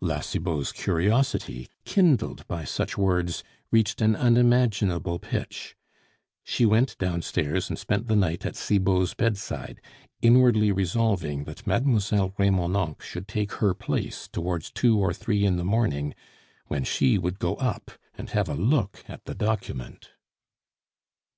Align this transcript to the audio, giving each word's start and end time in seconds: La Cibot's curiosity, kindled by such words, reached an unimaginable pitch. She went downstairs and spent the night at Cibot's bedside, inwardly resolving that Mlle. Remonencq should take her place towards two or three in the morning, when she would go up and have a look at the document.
La 0.00 0.20
Cibot's 0.20 0.72
curiosity, 0.72 1.68
kindled 1.84 2.48
by 2.48 2.64
such 2.64 2.96
words, 2.96 3.44
reached 3.70 4.00
an 4.00 4.16
unimaginable 4.16 5.18
pitch. 5.18 5.76
She 6.42 6.64
went 6.64 6.96
downstairs 6.96 7.68
and 7.68 7.78
spent 7.78 8.06
the 8.06 8.16
night 8.16 8.46
at 8.46 8.56
Cibot's 8.56 9.12
bedside, 9.12 9.82
inwardly 10.22 10.72
resolving 10.72 11.44
that 11.44 11.66
Mlle. 11.66 12.32
Remonencq 12.38 13.02
should 13.02 13.28
take 13.28 13.52
her 13.56 13.74
place 13.74 14.26
towards 14.26 14.70
two 14.70 14.98
or 14.98 15.12
three 15.12 15.44
in 15.44 15.56
the 15.56 15.64
morning, 15.66 16.14
when 16.68 16.82
she 16.82 17.18
would 17.18 17.38
go 17.38 17.56
up 17.56 17.90
and 18.16 18.30
have 18.30 18.48
a 18.48 18.54
look 18.54 19.04
at 19.06 19.26
the 19.26 19.34
document. 19.34 20.12